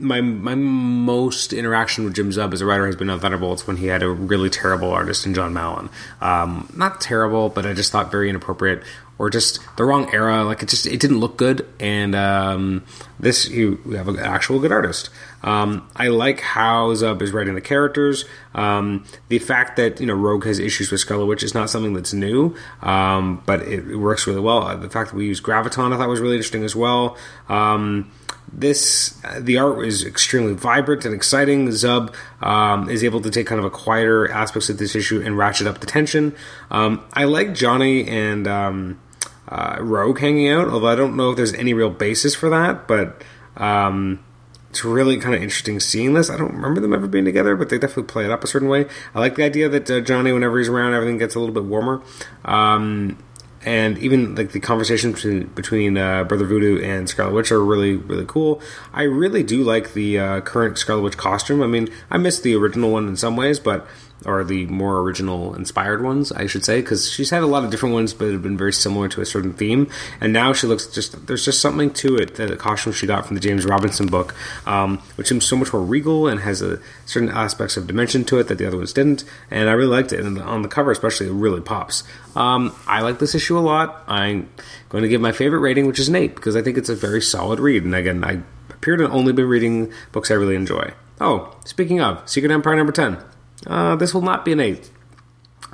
my 0.00 0.20
my 0.20 0.54
most 0.54 1.52
interaction 1.52 2.04
with 2.04 2.14
Jim 2.14 2.30
Zub 2.30 2.52
as 2.52 2.60
a 2.60 2.66
writer 2.66 2.86
has 2.86 2.96
been 2.96 3.10
on 3.10 3.20
Thunderbolts 3.20 3.66
when 3.66 3.76
he 3.76 3.86
had 3.86 4.02
a 4.02 4.08
really 4.08 4.50
terrible 4.50 4.90
artist 4.90 5.26
in 5.26 5.34
Jon 5.34 5.52
Malin. 5.52 5.90
Um, 6.20 6.72
not 6.76 7.00
terrible, 7.00 7.48
but 7.48 7.66
I 7.66 7.74
just 7.74 7.92
thought 7.92 8.10
very 8.10 8.28
inappropriate 8.28 8.82
or 9.20 9.28
just 9.28 9.60
the 9.76 9.84
wrong 9.84 10.08
era. 10.14 10.44
Like 10.44 10.62
it 10.62 10.70
just 10.70 10.86
it 10.86 10.98
didn't 10.98 11.20
look 11.20 11.36
good. 11.36 11.66
And 11.78 12.14
um, 12.14 12.84
this 13.18 13.50
you 13.50 13.76
have 13.94 14.08
an 14.08 14.18
actual 14.18 14.58
good 14.58 14.72
artist. 14.72 15.10
Um, 15.42 15.88
I 15.94 16.08
like 16.08 16.40
how 16.40 16.88
Zub 16.94 17.20
is 17.20 17.30
writing 17.30 17.54
the 17.54 17.60
characters. 17.60 18.24
Um, 18.54 19.04
the 19.28 19.38
fact 19.38 19.76
that 19.76 20.00
you 20.00 20.06
know 20.06 20.14
Rogue 20.14 20.46
has 20.46 20.58
issues 20.58 20.90
with 20.90 21.00
Scarlet 21.00 21.26
Witch 21.26 21.42
is 21.42 21.54
not 21.54 21.68
something 21.68 21.92
that's 21.92 22.14
new, 22.14 22.56
um, 22.80 23.42
but 23.44 23.60
it, 23.60 23.90
it, 23.90 23.96
works 23.96 24.26
really 24.26 24.40
well. 24.40 24.74
The 24.78 24.88
fact 24.88 25.10
that 25.10 25.16
we 25.16 25.26
use 25.26 25.40
Graviton 25.40 25.92
I 25.92 25.98
thought 25.98 26.08
was 26.08 26.20
really 26.20 26.36
interesting 26.36 26.64
as 26.64 26.74
well. 26.74 27.18
Um, 27.50 28.10
this 28.52 29.18
the 29.38 29.58
art 29.58 29.86
is 29.86 30.04
extremely 30.04 30.54
vibrant 30.54 31.04
and 31.04 31.14
exciting. 31.14 31.68
Zub 31.68 32.14
um, 32.40 32.88
is 32.88 33.04
able 33.04 33.20
to 33.20 33.30
take 33.30 33.46
kind 33.46 33.58
of 33.58 33.64
a 33.64 33.70
quieter 33.70 34.30
aspects 34.30 34.68
of 34.68 34.78
this 34.78 34.94
issue 34.94 35.20
and 35.20 35.38
ratchet 35.38 35.66
up 35.66 35.78
the 35.80 35.86
tension. 35.86 36.34
Um, 36.70 37.04
I 37.12 37.24
like 37.24 37.54
Johnny 37.54 38.08
and 38.08 38.48
um, 38.48 39.00
uh, 39.48 39.76
Rogue 39.80 40.18
hanging 40.18 40.48
out, 40.48 40.68
although 40.68 40.88
I 40.88 40.96
don't 40.96 41.16
know 41.16 41.30
if 41.30 41.36
there's 41.36 41.54
any 41.54 41.74
real 41.74 41.90
basis 41.90 42.34
for 42.34 42.50
that, 42.50 42.88
but 42.88 43.22
um, 43.56 44.24
it's 44.70 44.84
really 44.84 45.18
kind 45.18 45.34
of 45.34 45.42
interesting 45.42 45.80
seeing 45.80 46.14
this. 46.14 46.30
I 46.30 46.36
don't 46.36 46.54
remember 46.54 46.80
them 46.80 46.92
ever 46.92 47.08
being 47.08 47.24
together, 47.24 47.56
but 47.56 47.68
they 47.68 47.78
definitely 47.78 48.04
play 48.04 48.24
it 48.24 48.30
up 48.30 48.44
a 48.44 48.46
certain 48.46 48.68
way. 48.68 48.86
I 49.14 49.18
like 49.20 49.34
the 49.34 49.44
idea 49.44 49.68
that 49.68 49.90
uh, 49.90 50.00
Johnny, 50.00 50.32
whenever 50.32 50.58
he's 50.58 50.68
around, 50.68 50.94
everything 50.94 51.18
gets 51.18 51.34
a 51.34 51.40
little 51.40 51.54
bit 51.54 51.64
warmer. 51.64 52.02
Um, 52.44 53.18
and 53.64 53.98
even 53.98 54.34
like 54.34 54.52
the 54.52 54.60
conversation 54.60 55.12
between, 55.12 55.46
between 55.48 55.98
uh, 55.98 56.24
Brother 56.24 56.46
Voodoo 56.46 56.80
and 56.82 57.08
Scarlet 57.08 57.34
Witch 57.34 57.52
are 57.52 57.62
really 57.62 57.96
really 57.96 58.26
cool. 58.26 58.60
I 58.92 59.02
really 59.02 59.42
do 59.42 59.62
like 59.62 59.92
the 59.92 60.18
uh, 60.18 60.40
current 60.40 60.78
Scarlet 60.78 61.02
Witch 61.02 61.16
costume. 61.16 61.62
I 61.62 61.66
mean, 61.66 61.88
I 62.10 62.18
miss 62.18 62.40
the 62.40 62.54
original 62.54 62.90
one 62.90 63.08
in 63.08 63.16
some 63.16 63.36
ways, 63.36 63.60
but 63.60 63.86
or 64.26 64.44
the 64.44 64.66
more 64.66 65.00
original 65.00 65.54
inspired 65.54 66.02
ones, 66.02 66.32
I 66.32 66.46
should 66.46 66.64
say, 66.64 66.80
because 66.80 67.10
she's 67.10 67.30
had 67.30 67.42
a 67.42 67.46
lot 67.46 67.64
of 67.64 67.70
different 67.70 67.94
ones, 67.94 68.12
but 68.12 68.30
have 68.30 68.42
been 68.42 68.56
very 68.56 68.72
similar 68.72 69.08
to 69.08 69.20
a 69.20 69.26
certain 69.26 69.52
theme. 69.52 69.88
And 70.20 70.32
now 70.32 70.52
she 70.52 70.66
looks 70.66 70.86
just 70.86 71.26
there's 71.26 71.44
just 71.44 71.60
something 71.60 71.92
to 71.94 72.16
it 72.16 72.34
that 72.34 72.48
the 72.48 72.56
costume 72.56 72.92
she 72.92 73.06
got 73.06 73.26
from 73.26 73.34
the 73.34 73.40
James 73.40 73.64
Robinson 73.64 74.06
book, 74.06 74.34
um, 74.66 74.98
which 75.16 75.28
seems 75.28 75.46
so 75.46 75.56
much 75.56 75.72
more 75.72 75.82
regal 75.82 76.26
and 76.26 76.40
has 76.40 76.62
a 76.62 76.80
certain 77.06 77.30
aspects 77.30 77.76
of 77.76 77.86
dimension 77.86 78.24
to 78.24 78.38
it 78.38 78.48
that 78.48 78.58
the 78.58 78.66
other 78.66 78.76
ones 78.76 78.92
didn't. 78.92 79.24
And 79.50 79.68
I 79.68 79.72
really 79.72 79.96
liked 79.96 80.12
it, 80.12 80.20
and 80.20 80.38
on 80.38 80.62
the 80.62 80.68
cover 80.68 80.90
especially, 80.90 81.26
it 81.26 81.32
really 81.32 81.60
pops. 81.60 82.04
Um, 82.36 82.74
I 82.86 83.00
like 83.00 83.18
this 83.18 83.34
issue 83.34 83.58
a 83.58 83.60
lot. 83.60 84.04
I'm 84.06 84.48
going 84.88 85.02
to 85.02 85.08
give 85.08 85.20
my 85.20 85.32
favorite 85.32 85.60
rating, 85.60 85.86
which 85.86 85.98
is 85.98 86.08
an 86.08 86.16
eight, 86.16 86.34
because 86.34 86.56
I 86.56 86.62
think 86.62 86.78
it's 86.78 86.88
a 86.88 86.94
very 86.94 87.22
solid 87.22 87.58
read. 87.58 87.84
And 87.84 87.94
again, 87.94 88.22
I 88.22 88.42
appear 88.70 88.96
to 88.96 89.08
only 89.10 89.32
be 89.32 89.42
reading 89.42 89.92
books 90.12 90.30
I 90.30 90.34
really 90.34 90.54
enjoy. 90.54 90.92
Oh, 91.20 91.54
speaking 91.64 92.00
of, 92.00 92.28
Secret 92.28 92.50
Empire 92.50 92.76
number 92.76 92.92
10. 92.92 93.18
Uh, 93.66 93.96
this 93.96 94.14
will 94.14 94.22
not 94.22 94.44
be 94.44 94.52
an 94.52 94.60
8. 94.60 94.90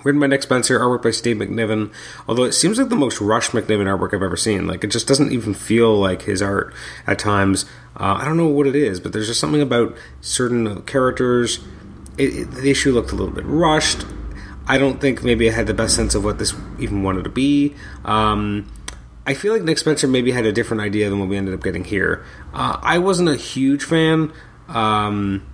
Written 0.05 0.21
by 0.21 0.27
Nick 0.27 0.43
Spencer, 0.43 0.79
artwork 0.79 1.03
by 1.03 1.11
Steve 1.11 1.37
McNiven. 1.37 1.93
Although 2.29 2.44
it 2.44 2.53
seems 2.53 2.79
like 2.79 2.88
the 2.88 2.97
most 2.97 3.21
rushed 3.21 3.53
McNiven 3.53 3.87
artwork 3.87 4.15
I've 4.15 4.23
ever 4.23 4.37
seen. 4.37 4.67
Like, 4.67 4.85
it 4.85 4.88
just 4.88 5.09
doesn't 5.09 5.33
even 5.33 5.55
feel 5.55 5.99
like 5.99 6.23
his 6.23 6.43
art 6.43 6.75
at 7.06 7.19
times. 7.19 7.65
Uh, 7.97 8.19
I 8.21 8.25
don't 8.25 8.37
know 8.37 8.49
what 8.49 8.67
it 8.67 8.77
is, 8.77 9.00
but 9.00 9.12
there's 9.12 9.27
just 9.27 9.41
something 9.41 9.62
about 9.62 9.97
certain 10.21 10.83
characters. 10.83 11.61
It, 12.19 12.37
it, 12.37 12.50
the 12.50 12.71
issue 12.71 12.93
looked 12.93 13.12
a 13.12 13.15
little 13.15 13.35
bit 13.35 13.44
rushed. 13.47 14.05
I 14.67 14.79
don't 14.79 15.01
think 15.01 15.22
maybe 15.22 15.49
I 15.49 15.53
had 15.53 15.67
the 15.67 15.75
best 15.75 15.94
sense 15.94 16.15
of 16.15 16.25
what 16.25 16.39
this 16.39 16.53
even 16.79 17.03
wanted 17.03 17.25
to 17.25 17.31
be. 17.31 17.75
Um, 18.05 18.70
I 19.27 19.34
feel 19.34 19.53
like 19.53 19.63
Nick 19.63 19.79
Spencer 19.79 20.06
maybe 20.06 20.31
had 20.31 20.44
a 20.44 20.53
different 20.53 20.82
idea 20.82 21.08
than 21.08 21.19
what 21.19 21.29
we 21.29 21.37
ended 21.37 21.55
up 21.55 21.63
getting 21.63 21.84
here. 21.84 22.25
Uh, 22.53 22.79
I 22.82 22.99
wasn't 22.99 23.29
a 23.29 23.37
huge 23.37 23.84
fan. 23.84 24.32
Um, 24.69 25.46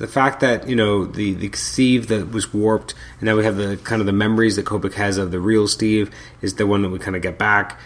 the 0.00 0.08
fact 0.08 0.40
that 0.40 0.66
you 0.66 0.74
know 0.74 1.04
the 1.04 1.34
the 1.34 1.52
Steve 1.52 2.08
that 2.08 2.30
was 2.30 2.52
warped, 2.54 2.94
and 3.20 3.26
now 3.26 3.36
we 3.36 3.44
have 3.44 3.56
the 3.56 3.76
kind 3.84 4.00
of 4.00 4.06
the 4.06 4.12
memories 4.12 4.56
that 4.56 4.64
Kobik 4.64 4.94
has 4.94 5.18
of 5.18 5.30
the 5.30 5.38
real 5.38 5.68
Steve 5.68 6.10
is 6.40 6.54
the 6.54 6.66
one 6.66 6.82
that 6.82 6.88
we 6.88 6.98
kind 6.98 7.14
of 7.14 7.22
get 7.22 7.38
back. 7.38 7.78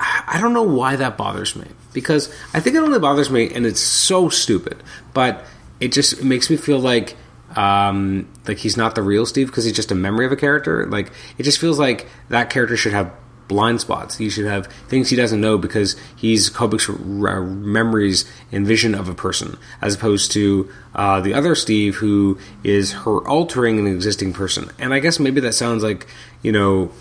I 0.00 0.38
don't 0.40 0.54
know 0.54 0.62
why 0.62 0.96
that 0.96 1.16
bothers 1.16 1.56
me 1.56 1.66
because 1.92 2.34
I 2.54 2.60
think 2.60 2.74
it 2.74 2.78
only 2.78 2.98
bothers 2.98 3.30
me, 3.30 3.52
and 3.54 3.66
it's 3.66 3.80
so 3.80 4.30
stupid. 4.30 4.82
But 5.12 5.44
it 5.78 5.92
just 5.92 6.14
it 6.14 6.24
makes 6.24 6.48
me 6.48 6.56
feel 6.56 6.78
like 6.78 7.16
um, 7.54 8.28
like 8.46 8.56
he's 8.56 8.78
not 8.78 8.94
the 8.94 9.02
real 9.02 9.26
Steve 9.26 9.48
because 9.48 9.64
he's 9.64 9.76
just 9.76 9.92
a 9.92 9.94
memory 9.94 10.24
of 10.24 10.32
a 10.32 10.36
character. 10.36 10.86
Like 10.86 11.12
it 11.36 11.42
just 11.42 11.58
feels 11.60 11.78
like 11.78 12.06
that 12.30 12.48
character 12.48 12.78
should 12.78 12.92
have 12.94 13.12
blind 13.48 13.80
spots. 13.80 14.16
He 14.16 14.30
should 14.30 14.46
have 14.46 14.66
things 14.88 15.10
he 15.10 15.16
doesn't 15.16 15.40
know 15.40 15.58
because 15.58 15.96
he's 16.14 16.50
Kobik's 16.50 16.88
r- 16.88 17.40
memories 17.42 18.30
and 18.52 18.66
vision 18.66 18.94
of 18.94 19.08
a 19.08 19.14
person, 19.14 19.58
as 19.80 19.94
opposed 19.94 20.30
to 20.32 20.70
uh, 20.94 21.20
the 21.20 21.34
other 21.34 21.54
Steve 21.54 21.96
who 21.96 22.38
is 22.62 22.92
her 22.92 23.26
altering 23.26 23.78
an 23.78 23.86
existing 23.86 24.32
person. 24.32 24.70
And 24.78 24.94
I 24.94 25.00
guess 25.00 25.18
maybe 25.18 25.40
that 25.40 25.54
sounds 25.54 25.82
like 25.82 26.06
you 26.42 26.52
know. 26.52 26.92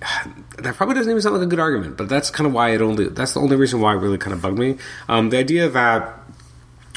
That 0.58 0.74
probably 0.74 0.96
doesn't 0.96 1.08
even 1.08 1.22
sound 1.22 1.36
like 1.36 1.44
a 1.44 1.46
good 1.46 1.60
argument, 1.60 1.96
but 1.96 2.08
that's 2.08 2.30
kind 2.30 2.44
of 2.44 2.52
why 2.52 2.70
it 2.70 2.80
only. 2.80 3.08
That's 3.10 3.32
the 3.32 3.38
only 3.38 3.54
reason 3.54 3.80
why 3.80 3.94
it 3.94 3.98
really 3.98 4.18
kind 4.18 4.34
of 4.34 4.42
bugged 4.42 4.58
me. 4.58 4.76
Um, 5.08 5.30
the 5.30 5.38
idea 5.38 5.68
that 5.68 6.18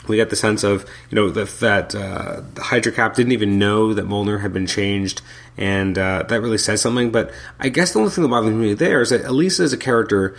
we 0.07 0.15
get 0.15 0.29
the 0.29 0.35
sense 0.35 0.63
of 0.63 0.85
you 1.09 1.15
know 1.15 1.29
the, 1.29 1.45
that 1.59 1.95
uh, 1.95 2.41
Hydra 2.57 2.91
Cap 2.91 3.15
didn't 3.15 3.31
even 3.31 3.59
know 3.59 3.93
that 3.93 4.05
Mjolnir 4.05 4.41
had 4.41 4.53
been 4.53 4.67
changed, 4.67 5.21
and 5.57 5.97
uh, 5.97 6.23
that 6.23 6.41
really 6.41 6.57
says 6.57 6.81
something. 6.81 7.11
But 7.11 7.31
I 7.59 7.69
guess 7.69 7.93
the 7.93 7.99
only 7.99 8.11
thing 8.11 8.23
that 8.23 8.29
bothers 8.29 8.53
me 8.53 8.73
there 8.73 9.01
is 9.01 9.09
that 9.09 9.25
Elisa 9.25 9.63
is 9.63 9.73
a 9.73 9.77
character 9.77 10.35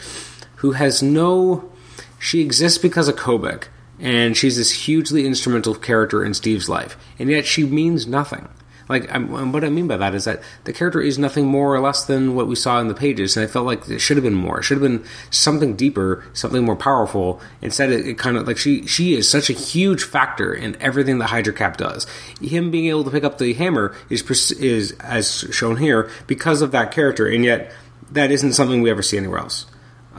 who 0.57 0.73
has 0.73 1.03
no. 1.03 1.71
She 2.19 2.41
exists 2.41 2.79
because 2.79 3.09
of 3.09 3.17
Kobik, 3.17 3.65
and 3.99 4.37
she's 4.37 4.57
this 4.57 4.87
hugely 4.87 5.27
instrumental 5.27 5.75
character 5.75 6.25
in 6.25 6.35
Steve's 6.35 6.69
life, 6.69 6.97
and 7.19 7.29
yet 7.31 7.47
she 7.47 7.65
means 7.65 8.07
nothing. 8.07 8.49
Like, 8.89 9.13
I'm, 9.15 9.53
what 9.53 9.65
I 9.65 9.69
mean 9.69 9.87
by 9.87 9.97
that 9.97 10.15
is 10.15 10.25
that 10.25 10.43
the 10.65 10.73
character 10.73 11.01
is 11.01 11.19
nothing 11.19 11.47
more 11.47 11.75
or 11.75 11.81
less 11.81 12.05
than 12.05 12.35
what 12.35 12.47
we 12.47 12.55
saw 12.55 12.81
in 12.81 12.89
the 12.89 12.95
pages, 12.95 13.37
and 13.37 13.45
I 13.45 13.47
felt 13.47 13.67
like 13.67 13.89
it 13.89 14.01
should 14.01 14.17
have 14.17 14.25
been 14.25 14.35
more. 14.35 14.61
It 14.61 14.65
should 14.65 14.81
have 14.81 14.83
been 14.83 15.05
something 15.31 15.77
deeper, 15.77 16.25
something 16.33 16.65
more 16.65 16.77
powerful. 16.77 17.41
Instead, 17.61 17.91
it, 17.91 18.07
it 18.07 18.19
kind 18.19 18.37
of 18.37 18.47
like 18.47 18.59
she 18.59 18.87
she 18.87 19.15
is 19.15 19.29
such 19.29 19.51
a 19.51 19.55
huge 19.55 20.05
factor 20.05 20.53
in 20.53 20.77
everything 20.81 21.19
that 21.19 21.29
Hydra 21.29 21.53
Cap 21.53 21.77
does. 21.77 22.07
Him 22.41 22.71
being 22.71 22.87
able 22.87 23.05
to 23.05 23.11
pick 23.11 23.25
up 23.25 23.39
the 23.39 23.55
hammer 23.55 23.95
is 24.11 24.53
is 24.53 24.93
as 25.01 25.47
shown 25.51 25.77
here 25.77 26.11
because 26.27 26.63
of 26.63 26.73
that 26.73 26.93
character, 26.93 27.27
and 27.27 27.45
yet 27.45 27.73
that 28.11 28.31
isn't 28.31 28.53
something 28.53 28.83
we 28.83 28.91
ever 28.91 29.03
see 29.03 29.17
anywhere 29.17 29.39
else. 29.39 29.67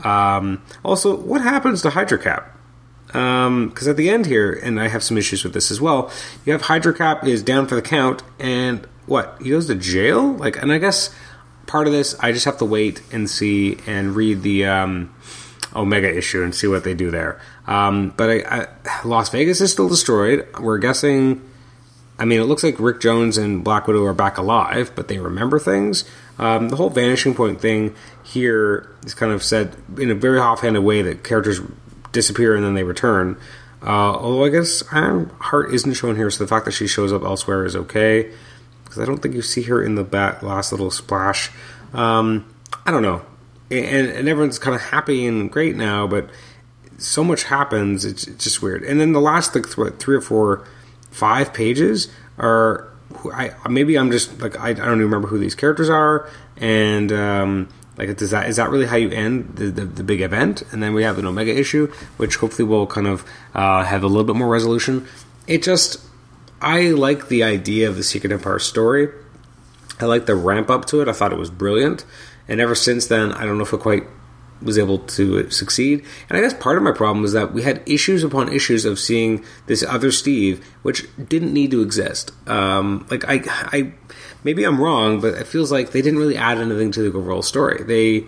Um, 0.02 0.62
also, 0.84 1.16
what 1.16 1.40
happens 1.42 1.82
to 1.82 1.90
Hydra 1.90 2.18
Cap? 2.18 2.53
Because 3.06 3.46
um, 3.86 3.90
at 3.90 3.96
the 3.96 4.10
end 4.10 4.26
here, 4.26 4.52
and 4.52 4.80
I 4.80 4.88
have 4.88 5.02
some 5.02 5.16
issues 5.16 5.44
with 5.44 5.54
this 5.54 5.70
as 5.70 5.80
well, 5.80 6.10
you 6.44 6.52
have 6.52 6.62
Hydra 6.62 6.94
Cap 6.94 7.24
is 7.26 7.42
down 7.42 7.66
for 7.66 7.76
the 7.76 7.82
count, 7.82 8.22
and 8.38 8.86
what? 9.06 9.36
He 9.40 9.50
goes 9.50 9.66
to 9.66 9.74
jail? 9.74 10.32
Like, 10.32 10.60
and 10.60 10.72
I 10.72 10.78
guess 10.78 11.14
part 11.66 11.86
of 11.86 11.92
this, 11.92 12.16
I 12.20 12.32
just 12.32 12.44
have 12.44 12.58
to 12.58 12.64
wait 12.64 13.02
and 13.12 13.28
see 13.28 13.78
and 13.86 14.16
read 14.16 14.42
the 14.42 14.66
um, 14.66 15.14
Omega 15.74 16.14
issue 16.14 16.42
and 16.42 16.54
see 16.54 16.66
what 16.66 16.84
they 16.84 16.94
do 16.94 17.10
there. 17.10 17.40
Um, 17.66 18.12
but 18.16 18.30
I, 18.30 18.42
I, 18.60 18.68
Las 19.04 19.28
Vegas 19.30 19.60
is 19.60 19.72
still 19.72 19.88
destroyed. 19.88 20.46
We're 20.58 20.78
guessing. 20.78 21.42
I 22.16 22.24
mean, 22.24 22.40
it 22.40 22.44
looks 22.44 22.62
like 22.62 22.78
Rick 22.78 23.00
Jones 23.00 23.36
and 23.36 23.64
Black 23.64 23.88
Widow 23.88 24.04
are 24.04 24.14
back 24.14 24.38
alive, 24.38 24.92
but 24.94 25.08
they 25.08 25.18
remember 25.18 25.58
things. 25.58 26.04
Um, 26.38 26.68
the 26.68 26.76
whole 26.76 26.90
vanishing 26.90 27.34
point 27.34 27.60
thing 27.60 27.94
here 28.22 28.88
is 29.04 29.14
kind 29.14 29.32
of 29.32 29.42
said 29.42 29.76
in 29.98 30.10
a 30.10 30.14
very 30.14 30.38
offhanded 30.38 30.84
way 30.84 31.02
that 31.02 31.24
characters 31.24 31.60
disappear 32.14 32.54
and 32.54 32.64
then 32.64 32.72
they 32.72 32.84
return. 32.84 33.36
Uh, 33.82 34.14
although 34.14 34.44
I 34.46 34.48
guess 34.48 34.82
um, 34.92 35.28
Heart 35.40 35.74
isn't 35.74 35.92
shown 35.92 36.16
here, 36.16 36.30
so 36.30 36.42
the 36.42 36.48
fact 36.48 36.64
that 36.64 36.72
she 36.72 36.86
shows 36.86 37.12
up 37.12 37.22
elsewhere 37.22 37.66
is 37.66 37.76
okay. 37.76 38.32
Because 38.84 38.98
I 38.98 39.04
don't 39.04 39.18
think 39.18 39.34
you 39.34 39.42
see 39.42 39.62
her 39.64 39.82
in 39.82 39.94
the 39.94 40.04
bat 40.04 40.42
last 40.42 40.72
little 40.72 40.90
splash. 40.90 41.50
Um, 41.92 42.46
I 42.86 42.90
don't 42.90 43.02
know. 43.02 43.20
And, 43.70 44.08
and 44.08 44.28
everyone's 44.28 44.58
kind 44.58 44.74
of 44.74 44.80
happy 44.80 45.26
and 45.26 45.50
great 45.50 45.76
now, 45.76 46.06
but 46.06 46.30
so 46.96 47.22
much 47.22 47.44
happens, 47.44 48.06
it's, 48.06 48.26
it's 48.26 48.44
just 48.44 48.62
weird. 48.62 48.82
And 48.84 48.98
then 48.98 49.12
the 49.12 49.20
last 49.20 49.54
like 49.54 49.66
what, 49.76 49.98
three 49.98 50.16
or 50.16 50.20
four, 50.22 50.66
five 51.10 51.52
pages 51.52 52.08
are 52.38 52.88
I 53.32 53.54
maybe 53.68 53.96
I'm 53.96 54.10
just 54.10 54.40
like 54.40 54.58
I, 54.58 54.70
I 54.70 54.72
don't 54.72 54.94
even 54.94 55.04
remember 55.04 55.28
who 55.28 55.38
these 55.38 55.54
characters 55.54 55.88
are, 55.88 56.28
and 56.56 57.12
um, 57.12 57.68
like 57.96 58.16
does 58.16 58.30
that 58.30 58.48
is 58.48 58.56
that 58.56 58.70
really 58.70 58.86
how 58.86 58.96
you 58.96 59.10
end 59.10 59.56
the, 59.56 59.66
the, 59.66 59.84
the, 59.84 60.04
big 60.04 60.20
event? 60.20 60.62
And 60.72 60.82
then 60.82 60.94
we 60.94 61.04
have 61.04 61.18
an 61.18 61.26
Omega 61.26 61.56
issue, 61.56 61.92
which 62.16 62.36
hopefully 62.36 62.66
will 62.66 62.86
kind 62.86 63.06
of 63.06 63.24
uh, 63.54 63.84
have 63.84 64.02
a 64.02 64.06
little 64.06 64.24
bit 64.24 64.36
more 64.36 64.48
resolution. 64.48 65.06
It 65.46 65.62
just 65.62 66.04
I 66.60 66.90
like 66.90 67.28
the 67.28 67.42
idea 67.44 67.88
of 67.88 67.96
the 67.96 68.02
Secret 68.02 68.32
Empire 68.32 68.58
story. 68.58 69.10
I 70.00 70.06
like 70.06 70.26
the 70.26 70.34
ramp 70.34 70.70
up 70.70 70.86
to 70.86 71.00
it. 71.02 71.08
I 71.08 71.12
thought 71.12 71.32
it 71.32 71.38
was 71.38 71.50
brilliant, 71.50 72.04
and 72.48 72.60
ever 72.60 72.74
since 72.74 73.06
then, 73.06 73.32
I 73.32 73.46
don't 73.46 73.58
know 73.58 73.64
if 73.64 73.72
it 73.72 73.80
quite 73.80 74.04
was 74.62 74.78
able 74.78 74.98
to 74.98 75.50
succeed. 75.50 76.04
And 76.28 76.38
I 76.38 76.40
guess 76.40 76.54
part 76.54 76.76
of 76.76 76.82
my 76.82 76.92
problem 76.92 77.22
was 77.22 77.32
that 77.32 77.52
we 77.52 77.62
had 77.62 77.82
issues 77.86 78.24
upon 78.24 78.52
issues 78.52 78.84
of 78.84 78.98
seeing 78.98 79.44
this 79.66 79.82
other 79.82 80.10
Steve, 80.10 80.64
which 80.82 81.06
didn't 81.28 81.52
need 81.52 81.70
to 81.72 81.82
exist. 81.82 82.32
Um, 82.48 83.06
like 83.10 83.24
I, 83.28 83.42
I, 83.46 83.92
maybe 84.42 84.64
I'm 84.64 84.80
wrong, 84.80 85.20
but 85.20 85.34
it 85.34 85.46
feels 85.46 85.70
like 85.70 85.90
they 85.90 86.02
didn't 86.02 86.18
really 86.18 86.36
add 86.36 86.58
anything 86.58 86.90
to 86.92 87.02
the 87.02 87.16
overall 87.16 87.42
story. 87.42 87.82
They 87.84 88.26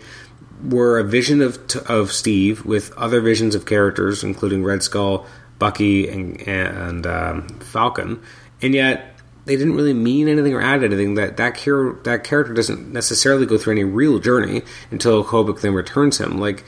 were 0.62 0.98
a 0.98 1.04
vision 1.04 1.42
of 1.42 1.58
of 1.86 2.12
Steve 2.12 2.64
with 2.64 2.92
other 2.96 3.20
visions 3.20 3.54
of 3.54 3.66
characters, 3.66 4.24
including 4.24 4.64
Red 4.64 4.82
Skull, 4.82 5.26
Bucky, 5.58 6.08
and 6.08 6.40
and 6.48 7.06
um, 7.06 7.48
Falcon, 7.60 8.22
and 8.62 8.74
yet 8.74 9.15
they 9.46 9.56
didn't 9.56 9.74
really 9.74 9.94
mean 9.94 10.28
anything 10.28 10.52
or 10.54 10.60
add 10.60 10.84
anything. 10.84 11.14
That 11.14 11.36
that, 11.38 11.56
hero, 11.56 11.94
that 12.02 12.24
character 12.24 12.52
doesn't 12.52 12.92
necessarily 12.92 13.46
go 13.46 13.56
through 13.56 13.72
any 13.72 13.84
real 13.84 14.18
journey 14.18 14.62
until 14.90 15.24
Kobik 15.24 15.60
then 15.60 15.72
returns 15.72 16.18
him. 16.18 16.38
Like 16.38 16.64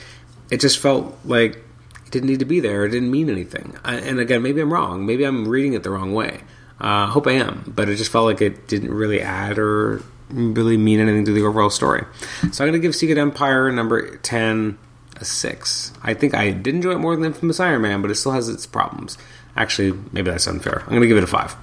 it 0.50 0.60
just 0.60 0.78
felt 0.78 1.18
like 1.24 1.56
it 2.06 2.10
didn't 2.10 2.28
need 2.28 2.38
to 2.38 2.46
be 2.46 2.60
there. 2.60 2.86
It 2.86 2.90
didn't 2.90 3.10
mean 3.10 3.28
anything. 3.28 3.76
I, 3.84 3.96
and 3.96 4.18
again, 4.18 4.42
maybe 4.42 4.60
I'm 4.60 4.72
wrong. 4.72 5.04
Maybe 5.04 5.24
I'm 5.24 5.46
reading 5.46 5.74
it 5.74 5.82
the 5.82 5.90
wrong 5.90 6.14
way. 6.14 6.40
I 6.80 7.02
uh, 7.02 7.06
hope 7.08 7.26
I 7.26 7.32
am, 7.32 7.64
but 7.66 7.88
it 7.88 7.96
just 7.96 8.12
felt 8.12 8.24
like 8.24 8.40
it 8.40 8.68
didn't 8.68 8.94
really 8.94 9.20
add 9.20 9.58
or 9.58 10.02
really 10.30 10.76
mean 10.76 11.00
anything 11.00 11.24
to 11.24 11.32
the 11.32 11.42
overall 11.42 11.70
story. 11.70 12.04
So 12.52 12.64
I'm 12.64 12.70
going 12.70 12.72
to 12.74 12.78
give 12.78 12.94
Secret 12.94 13.18
Empire 13.18 13.72
number 13.72 14.16
ten 14.18 14.78
a 15.16 15.24
six. 15.24 15.92
I 16.02 16.14
think 16.14 16.34
I 16.34 16.52
did 16.52 16.76
enjoy 16.76 16.92
it 16.92 16.98
more 16.98 17.16
than 17.16 17.24
Infamous 17.24 17.58
Iron 17.58 17.82
Man, 17.82 18.00
but 18.00 18.12
it 18.12 18.14
still 18.14 18.32
has 18.32 18.48
its 18.48 18.64
problems. 18.66 19.18
Actually, 19.56 19.98
maybe 20.12 20.30
that's 20.30 20.46
unfair. 20.46 20.82
I'm 20.82 20.90
going 20.90 21.00
to 21.00 21.08
give 21.08 21.16
it 21.16 21.24
a 21.24 21.26
five. 21.26 21.56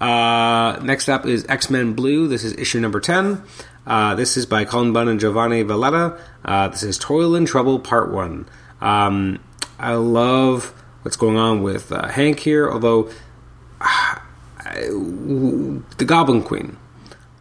Uh, 0.00 0.78
next 0.82 1.08
up 1.08 1.26
is 1.26 1.44
X 1.48 1.70
Men 1.70 1.94
Blue. 1.94 2.28
This 2.28 2.44
is 2.44 2.54
issue 2.54 2.80
number 2.80 3.00
10. 3.00 3.42
Uh, 3.86 4.14
this 4.14 4.36
is 4.36 4.46
by 4.46 4.64
Cullen 4.64 4.92
Bunn 4.92 5.08
and 5.08 5.18
Giovanni 5.18 5.62
Valletta. 5.62 6.20
Uh, 6.44 6.68
this 6.68 6.82
is 6.82 6.98
Toil 6.98 7.34
and 7.34 7.46
Trouble 7.46 7.78
Part 7.78 8.12
1. 8.12 8.46
Um, 8.80 9.40
I 9.78 9.94
love 9.94 10.74
what's 11.02 11.16
going 11.16 11.36
on 11.36 11.62
with 11.62 11.90
uh, 11.90 12.08
Hank 12.08 12.40
here, 12.40 12.70
although 12.70 13.10
the 14.64 16.04
Goblin 16.04 16.42
Queen. 16.42 16.76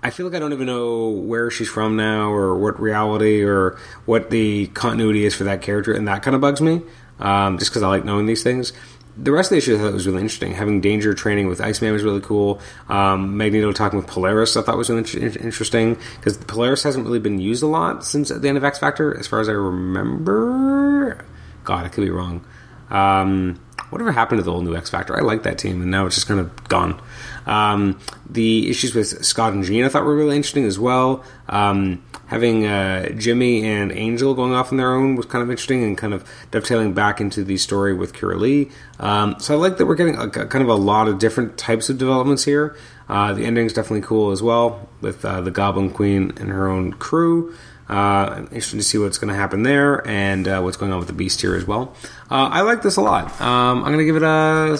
I 0.01 0.09
feel 0.09 0.25
like 0.25 0.35
I 0.35 0.39
don't 0.39 0.53
even 0.53 0.67
know 0.67 1.09
where 1.09 1.51
she's 1.51 1.69
from 1.69 1.97
now, 1.97 2.31
or 2.31 2.55
what 2.55 2.79
reality, 2.79 3.43
or 3.43 3.77
what 4.05 4.29
the 4.29 4.67
continuity 4.67 5.25
is 5.25 5.35
for 5.35 5.43
that 5.43 5.61
character, 5.61 5.91
and 5.91 6.07
that 6.07 6.23
kind 6.23 6.33
of 6.33 6.39
bugs 6.39 6.61
me. 6.61 6.81
Um, 7.19 7.57
just 7.57 7.71
because 7.71 7.81
I 7.83 7.87
like 7.87 8.05
knowing 8.05 8.27
these 8.27 8.43
things 8.43 8.73
the 9.17 9.31
rest 9.31 9.51
of 9.51 9.55
the 9.55 9.57
issue 9.57 9.75
I 9.75 9.79
thought 9.79 9.93
was 9.93 10.05
really 10.05 10.21
interesting. 10.21 10.53
Having 10.53 10.81
Danger 10.81 11.13
training 11.13 11.47
with 11.47 11.59
Iceman 11.59 11.91
was 11.93 12.03
really 12.03 12.21
cool. 12.21 12.61
Um, 12.87 13.37
Magneto 13.37 13.71
talking 13.71 13.97
with 13.97 14.07
Polaris 14.07 14.55
I 14.55 14.61
thought 14.61 14.77
was 14.77 14.89
really 14.89 15.01
interesting 15.01 15.97
because 16.15 16.37
Polaris 16.37 16.83
hasn't 16.83 17.05
really 17.05 17.19
been 17.19 17.39
used 17.39 17.63
a 17.63 17.67
lot 17.67 18.05
since 18.05 18.29
the 18.29 18.47
end 18.47 18.57
of 18.57 18.63
X 18.63 18.79
Factor, 18.79 19.17
as 19.17 19.27
far 19.27 19.39
as 19.39 19.49
I 19.49 19.53
remember. 19.53 21.25
God, 21.63 21.85
I 21.85 21.89
could 21.89 22.03
be 22.03 22.09
wrong. 22.09 22.45
Um, 22.89 23.59
whatever 23.89 24.11
happened 24.11 24.39
to 24.39 24.43
the 24.43 24.51
old 24.51 24.63
new 24.63 24.75
X 24.75 24.89
Factor? 24.89 25.17
I 25.17 25.21
like 25.21 25.43
that 25.43 25.57
team, 25.57 25.81
and 25.81 25.91
now 25.91 26.05
it's 26.05 26.15
just 26.15 26.27
kind 26.27 26.39
of 26.39 26.67
gone. 26.67 27.01
Um, 27.45 27.99
the 28.29 28.69
issues 28.69 28.93
with 28.93 29.25
Scott 29.25 29.53
and 29.53 29.63
Jean 29.63 29.85
I 29.85 29.89
thought 29.89 30.03
were 30.03 30.15
really 30.15 30.35
interesting 30.35 30.65
as 30.65 30.77
well. 30.77 31.23
Um, 31.47 32.03
having 32.27 32.65
uh, 32.65 33.09
Jimmy 33.11 33.65
and 33.65 33.91
Angel 33.91 34.33
going 34.33 34.53
off 34.53 34.71
on 34.71 34.77
their 34.77 34.93
own 34.93 35.15
was 35.15 35.25
kind 35.25 35.41
of 35.41 35.49
interesting 35.49 35.83
and 35.83 35.97
kind 35.97 36.13
of 36.13 36.29
dovetailing 36.51 36.93
back 36.93 37.19
into 37.19 37.43
the 37.43 37.57
story 37.57 37.93
with 37.93 38.13
Kira 38.13 38.37
Lee. 38.37 38.69
Um, 38.99 39.35
so 39.39 39.55
I 39.55 39.57
like 39.57 39.77
that 39.77 39.85
we're 39.85 39.95
getting 39.95 40.17
a, 40.17 40.23
a, 40.23 40.29
kind 40.29 40.61
of 40.61 40.69
a 40.69 40.75
lot 40.75 41.07
of 41.07 41.19
different 41.19 41.57
types 41.57 41.89
of 41.89 41.97
developments 41.97 42.43
here. 42.43 42.75
Uh, 43.09 43.33
the 43.33 43.45
ending 43.45 43.65
is 43.65 43.73
definitely 43.73 44.05
cool 44.05 44.31
as 44.31 44.43
well 44.43 44.89
with 44.99 45.23
uh, 45.23 45.39
the 45.39 45.51
Goblin 45.51 45.89
Queen 45.89 46.33
and 46.37 46.49
her 46.49 46.67
own 46.67 46.93
crew. 46.93 47.55
Uh, 47.89 48.39
interesting 48.51 48.79
to 48.79 48.83
see 48.83 48.97
what's 48.97 49.17
going 49.17 49.29
to 49.29 49.39
happen 49.39 49.63
there 49.63 50.05
and 50.07 50.47
uh, 50.47 50.59
what's 50.61 50.77
going 50.77 50.91
on 50.91 50.99
with 50.99 51.07
the 51.07 51.13
Beast 51.13 51.41
here 51.41 51.55
as 51.55 51.65
well. 51.65 51.95
Uh, 52.29 52.49
I 52.51 52.61
like 52.61 52.81
this 52.81 52.97
a 52.97 53.01
lot. 53.01 53.39
Um, 53.39 53.79
I'm 53.79 53.93
going 53.93 53.99
to 53.99 54.05
give 54.05 54.17
it 54.17 54.23
a 54.23 54.77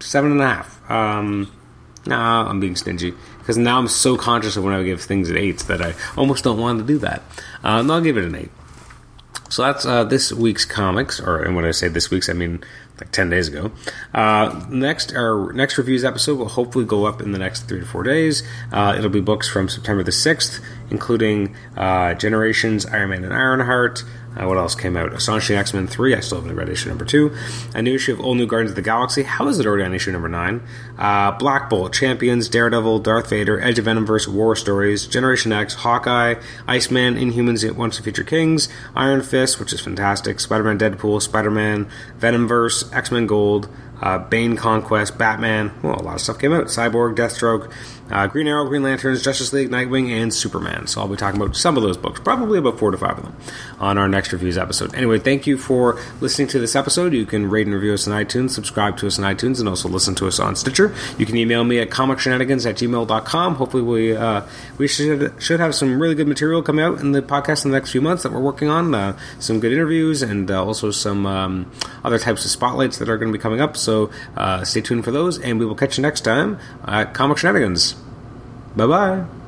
seven 0.00 0.32
and 0.32 0.40
a 0.40 0.46
half. 0.46 0.90
Um, 0.90 1.52
nah, 2.06 2.48
I'm 2.48 2.60
being 2.60 2.76
stingy 2.76 3.12
because 3.38 3.58
now 3.58 3.78
I'm 3.78 3.88
so 3.88 4.16
conscious 4.16 4.56
of 4.56 4.64
when 4.64 4.72
I 4.72 4.82
give 4.82 5.02
things 5.02 5.30
at 5.30 5.36
eights 5.36 5.64
that 5.64 5.82
I 5.82 5.94
almost 6.16 6.44
don't 6.44 6.58
want 6.58 6.78
to 6.78 6.84
do 6.84 6.98
that. 6.98 7.22
Uh, 7.64 7.84
I'll 7.88 8.00
give 8.00 8.16
it 8.16 8.24
an 8.24 8.34
eight. 8.34 8.50
So 9.50 9.62
that's 9.62 9.84
uh, 9.84 10.04
this 10.04 10.32
week's 10.32 10.64
comics, 10.64 11.20
or 11.20 11.42
and 11.42 11.54
when 11.54 11.64
I 11.64 11.70
say 11.70 11.88
this 11.88 12.10
week's, 12.10 12.28
I 12.28 12.32
mean 12.32 12.64
like 13.04 13.12
ten 13.12 13.30
days 13.30 13.48
ago. 13.48 13.70
Uh, 14.12 14.64
next, 14.70 15.14
our 15.14 15.52
next 15.52 15.78
reviews 15.78 16.04
episode 16.04 16.38
will 16.38 16.48
hopefully 16.48 16.84
go 16.84 17.04
up 17.04 17.20
in 17.20 17.32
the 17.32 17.38
next 17.38 17.68
three 17.68 17.80
to 17.80 17.86
four 17.86 18.02
days. 18.02 18.42
Uh, 18.72 18.94
it'll 18.96 19.10
be 19.10 19.20
books 19.20 19.48
from 19.48 19.68
September 19.68 20.02
the 20.02 20.12
sixth, 20.12 20.64
including 20.90 21.54
uh, 21.76 22.14
Generations, 22.14 22.86
Iron 22.86 23.10
Man 23.10 23.24
and 23.24 23.32
Ironheart, 23.34 24.02
uh, 24.36 24.46
what 24.46 24.58
else 24.58 24.74
came 24.74 24.96
out? 24.96 25.12
Astonishing 25.12 25.56
X 25.56 25.72
Men 25.72 25.86
3. 25.86 26.14
I 26.14 26.20
still 26.20 26.40
haven't 26.40 26.56
read 26.56 26.68
issue 26.68 26.88
number 26.88 27.04
2. 27.04 27.34
A 27.74 27.82
new 27.82 27.94
issue 27.94 28.12
of 28.12 28.20
All 28.20 28.34
New 28.34 28.46
Guardians 28.46 28.72
of 28.72 28.76
the 28.76 28.82
Galaxy. 28.82 29.22
How 29.22 29.46
is 29.48 29.58
it 29.58 29.66
already 29.66 29.84
on 29.84 29.94
issue 29.94 30.12
number 30.12 30.28
9? 30.28 30.62
Uh, 30.98 31.32
Black 31.32 31.70
Bolt, 31.70 31.92
Champions, 31.92 32.48
Daredevil, 32.48 33.00
Darth 33.00 33.30
Vader, 33.30 33.60
Edge 33.60 33.78
of 33.78 33.84
Venomverse, 33.84 34.26
War 34.26 34.56
Stories, 34.56 35.06
Generation 35.06 35.52
X, 35.52 35.74
Hawkeye, 35.74 36.34
Iceman, 36.66 37.14
Inhumans, 37.16 37.70
Once 37.72 37.96
and 37.96 38.04
Future 38.04 38.24
Kings, 38.24 38.68
Iron 38.96 39.22
Fist, 39.22 39.60
which 39.60 39.72
is 39.72 39.80
fantastic, 39.80 40.40
Spider 40.40 40.64
Man 40.64 40.78
Deadpool, 40.78 41.22
Spider 41.22 41.50
Man, 41.50 41.88
Venomverse, 42.18 42.92
X 42.94 43.10
Men 43.10 43.26
Gold, 43.26 43.68
uh, 44.02 44.18
Bane 44.18 44.56
Conquest, 44.56 45.16
Batman. 45.16 45.72
Well, 45.82 46.00
a 46.00 46.02
lot 46.02 46.16
of 46.16 46.20
stuff 46.20 46.38
came 46.38 46.52
out. 46.52 46.66
Cyborg, 46.66 47.16
Deathstroke, 47.16 47.72
uh, 48.10 48.26
Green 48.26 48.46
Arrow, 48.46 48.66
Green 48.66 48.82
Lanterns, 48.82 49.22
Justice 49.22 49.52
League, 49.52 49.70
Nightwing, 49.70 50.10
and 50.10 50.32
Superman. 50.32 50.86
So 50.86 51.00
I'll 51.00 51.08
be 51.08 51.16
talking 51.16 51.40
about 51.40 51.56
some 51.56 51.76
of 51.76 51.82
those 51.82 51.96
books, 51.96 52.20
probably 52.20 52.58
about 52.58 52.78
four 52.78 52.90
to 52.90 52.98
five 52.98 53.18
of 53.18 53.24
them, 53.24 53.36
on 53.78 53.98
our 53.98 54.08
next 54.08 54.32
reviews 54.32 54.58
episode. 54.58 54.94
Anyway, 54.94 55.18
thank 55.18 55.46
you 55.46 55.56
for 55.56 55.98
listening 56.20 56.48
to 56.48 56.58
this 56.58 56.76
episode. 56.76 57.12
You 57.12 57.26
can 57.26 57.48
rate 57.48 57.66
and 57.66 57.74
review 57.74 57.94
us 57.94 58.06
on 58.06 58.14
iTunes, 58.14 58.50
subscribe 58.50 58.96
to 58.98 59.06
us 59.06 59.18
on 59.18 59.24
iTunes, 59.24 59.58
and 59.58 59.68
also 59.68 59.88
listen 59.88 60.14
to 60.16 60.26
us 60.26 60.38
on 60.38 60.56
Stitcher. 60.56 60.94
You 61.18 61.26
can 61.26 61.36
email 61.36 61.64
me 61.64 61.78
at 61.78 61.90
comicshenanigans 61.90 62.68
at 62.68 62.76
gmail.com. 62.76 63.54
Hopefully, 63.54 63.82
we 63.82 64.16
uh, 64.16 64.42
we 64.78 64.86
should 64.86 65.32
should 65.42 65.60
have 65.60 65.74
some 65.74 66.00
really 66.00 66.14
good 66.14 66.28
material 66.28 66.62
coming 66.62 66.84
out 66.84 67.00
in 67.00 67.12
the 67.12 67.22
podcast 67.22 67.64
in 67.64 67.70
the 67.70 67.76
next 67.76 67.92
few 67.92 68.00
months 68.00 68.22
that 68.22 68.32
we're 68.32 68.40
working 68.40 68.68
on. 68.68 68.94
Uh, 68.94 69.16
some 69.38 69.60
good 69.60 69.72
interviews 69.72 70.22
and 70.22 70.50
uh, 70.50 70.64
also 70.64 70.90
some 70.90 71.26
um, 71.26 71.70
other 72.04 72.18
types 72.18 72.44
of 72.44 72.50
spotlights 72.50 72.98
that 72.98 73.08
are 73.08 73.16
going 73.16 73.32
to 73.32 73.36
be 73.36 73.42
coming 73.42 73.60
up. 73.60 73.76
So 73.76 74.10
uh, 74.36 74.64
stay 74.64 74.80
tuned 74.80 75.04
for 75.04 75.10
those, 75.10 75.38
and 75.38 75.58
we 75.58 75.66
will 75.66 75.74
catch 75.74 75.98
you 75.98 76.02
next 76.02 76.22
time 76.22 76.58
at 76.86 77.14
Comic 77.14 77.38
Shenanigans. 77.38 77.93
Bye 78.76 78.86
bye. 78.86 79.43